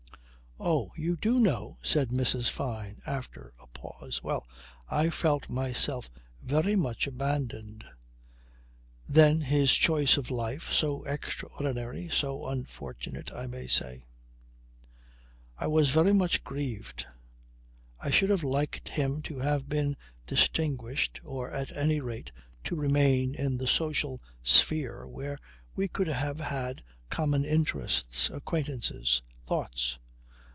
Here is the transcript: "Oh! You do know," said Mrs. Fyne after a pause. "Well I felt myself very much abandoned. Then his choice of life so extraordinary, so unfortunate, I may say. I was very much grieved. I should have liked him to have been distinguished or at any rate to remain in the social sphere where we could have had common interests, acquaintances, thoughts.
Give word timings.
"Oh! 0.63 0.91
You 0.95 1.17
do 1.17 1.39
know," 1.39 1.79
said 1.81 2.09
Mrs. 2.09 2.47
Fyne 2.47 3.01
after 3.07 3.51
a 3.59 3.65
pause. 3.65 4.21
"Well 4.21 4.45
I 4.87 5.09
felt 5.09 5.49
myself 5.49 6.07
very 6.43 6.75
much 6.75 7.07
abandoned. 7.07 7.83
Then 9.09 9.41
his 9.41 9.73
choice 9.73 10.17
of 10.17 10.29
life 10.29 10.71
so 10.71 11.03
extraordinary, 11.05 12.09
so 12.09 12.45
unfortunate, 12.45 13.31
I 13.33 13.47
may 13.47 13.65
say. 13.65 14.05
I 15.57 15.65
was 15.65 15.89
very 15.89 16.13
much 16.13 16.43
grieved. 16.43 17.07
I 17.99 18.11
should 18.11 18.29
have 18.29 18.43
liked 18.43 18.89
him 18.89 19.23
to 19.23 19.39
have 19.39 19.67
been 19.67 19.97
distinguished 20.27 21.21
or 21.23 21.49
at 21.49 21.75
any 21.75 22.01
rate 22.01 22.31
to 22.65 22.75
remain 22.75 23.33
in 23.33 23.57
the 23.57 23.65
social 23.67 24.21
sphere 24.43 25.07
where 25.07 25.39
we 25.75 25.87
could 25.87 26.05
have 26.07 26.39
had 26.39 26.83
common 27.09 27.45
interests, 27.45 28.29
acquaintances, 28.29 29.23
thoughts. 29.43 29.97